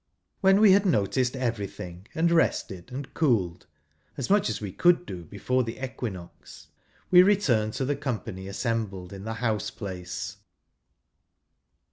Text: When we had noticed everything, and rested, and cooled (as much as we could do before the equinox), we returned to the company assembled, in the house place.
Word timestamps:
When 0.39 0.59
we 0.59 0.71
had 0.71 0.83
noticed 0.83 1.35
everything, 1.35 2.07
and 2.15 2.31
rested, 2.31 2.91
and 2.91 3.13
cooled 3.13 3.67
(as 4.17 4.31
much 4.31 4.49
as 4.49 4.59
we 4.59 4.71
could 4.71 5.05
do 5.05 5.23
before 5.25 5.63
the 5.63 5.77
equinox), 5.77 6.69
we 7.11 7.21
returned 7.21 7.73
to 7.73 7.85
the 7.85 7.95
company 7.95 8.47
assembled, 8.47 9.13
in 9.13 9.25
the 9.25 9.35
house 9.35 9.69
place. 9.69 10.37